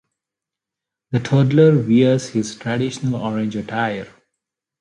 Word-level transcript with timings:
The 1.11 1.19
toddler 1.19 1.77
wears 1.77 2.29
his 2.29 2.55
traditional 2.55 3.17
orange 3.21 3.55
attire. 3.55 4.07